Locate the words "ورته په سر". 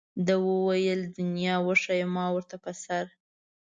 2.33-3.05